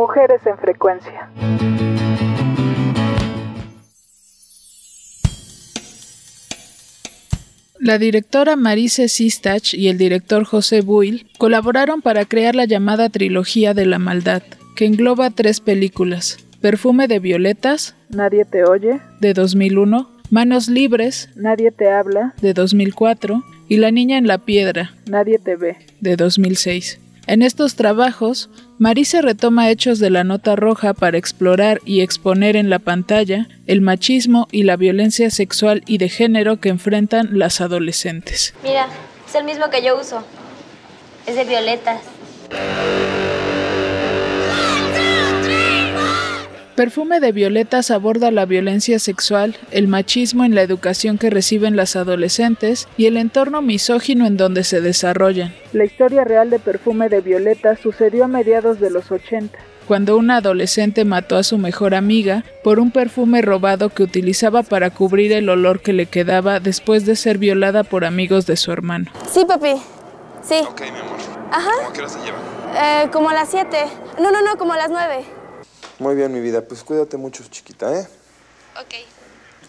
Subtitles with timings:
[0.00, 1.28] Mujeres en frecuencia.
[7.78, 13.74] La directora Marise Sistach y el director José Buil colaboraron para crear la llamada trilogía
[13.74, 14.42] de la maldad,
[14.74, 21.72] que engloba tres películas: Perfume de violetas, Nadie te oye, de 2001, Manos libres, Nadie
[21.72, 26.98] te habla, de 2004, y La niña en la piedra, Nadie te ve, de 2006.
[27.30, 32.70] En estos trabajos, Marise retoma hechos de la nota roja para explorar y exponer en
[32.70, 38.52] la pantalla el machismo y la violencia sexual y de género que enfrentan las adolescentes.
[38.64, 38.88] Mira,
[39.28, 40.24] es el mismo que yo uso.
[41.24, 42.00] Es de violetas.
[46.80, 51.94] Perfume de Violetas aborda la violencia sexual, el machismo en la educación que reciben las
[51.94, 55.54] adolescentes y el entorno misógino en donde se desarrollan.
[55.74, 59.58] La historia real de Perfume de Violetas sucedió a mediados de los 80.
[59.86, 64.88] Cuando una adolescente mató a su mejor amiga por un perfume robado que utilizaba para
[64.88, 69.10] cubrir el olor que le quedaba después de ser violada por amigos de su hermano.
[69.30, 69.74] Sí, papi.
[70.42, 70.60] Sí.
[70.66, 71.18] Ok, mi amor.
[71.52, 71.72] Ajá.
[71.76, 72.40] ¿Cómo hora se llevan?
[72.74, 73.76] Eh, como a las 7.
[74.18, 75.39] No, no, no, como a las 9.
[76.00, 76.62] Muy bien, mi vida.
[76.62, 78.08] Pues cuídate mucho, chiquita, ¿eh?
[78.80, 78.94] Ok.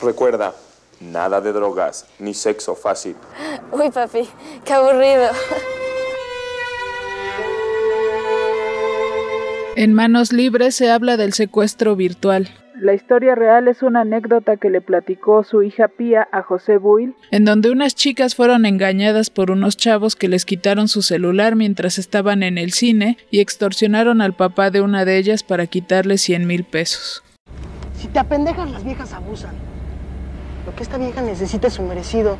[0.00, 0.54] Recuerda,
[1.00, 3.16] nada de drogas, ni sexo fácil.
[3.72, 4.28] Uy, papi,
[4.64, 5.28] qué aburrido.
[9.74, 12.48] En Manos Libres se habla del secuestro virtual,
[12.80, 17.14] La historia real es una anécdota que le platicó su hija Pía a José Buil.
[17.30, 21.98] en donde unas chicas fueron engañadas por unos chavos que les quitaron su celular mientras
[21.98, 26.46] estaban en el cine y extorsionaron al papá de una de ellas para quitarle 100
[26.46, 27.22] mil pesos.
[27.98, 29.52] Si te apendejan, las viejas abusan.
[30.64, 32.38] Lo que esta vieja necesita es su merecido.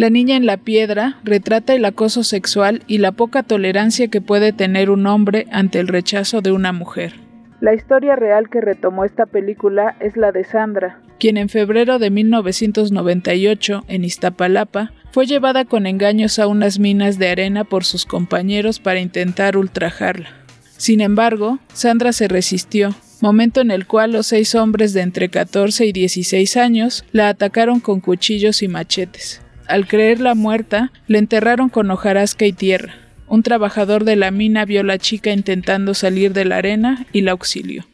[0.00, 4.54] La niña en la piedra retrata el acoso sexual y la poca tolerancia que puede
[4.54, 7.12] tener un hombre ante el rechazo de una mujer,
[7.60, 12.08] La historia real que retomó esta película es la de Sandra, quien en febrero de
[12.08, 18.80] 1998, en Iztapalapa, fue llevada con engaños a unas minas de arena por sus compañeros
[18.80, 20.30] para intentar ultrajarla.
[20.78, 25.84] Sin embargo, Sandra se resistió, momento en el cual los seis hombres de entre 14
[25.84, 29.42] y 16 años la atacaron con cuchillos y machetes.
[29.70, 32.96] Al creerla muerta, la enterraron con hojarasca y tierra.
[33.28, 37.20] Un trabajador de la mina vio a la chica intentando salir de la arena y
[37.20, 37.86] la auxilió.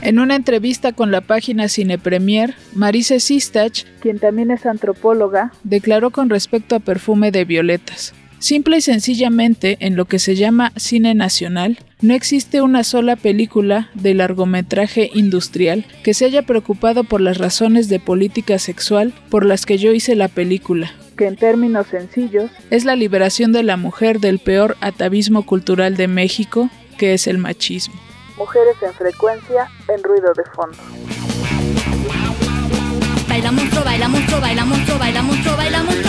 [0.00, 6.08] En una entrevista con la página Cine Premier, Marise Sistach quien también es antropóloga, declaró
[6.08, 8.14] con respecto a Perfume de Violetas.
[8.38, 13.88] Simple y sencillamente, en lo que se llama cine nacional, no existe una sola película
[13.94, 19.64] de largometraje industrial que se haya preocupado por las razones de política sexual por las
[19.64, 20.92] que yo hice la película.
[21.16, 26.08] que en términos sencillos Es la liberación de la mujer del peor atavismo cultural de
[26.08, 26.68] México,
[26.98, 27.94] que es el machismo.
[28.36, 30.76] Mujeres en frecuencia en ruido de fondo.
[33.28, 36.03] Baila monstruo, baila monstruo, baila monstruo, baila monstruo, baila monstruo, baila monstruo, baila monstruo.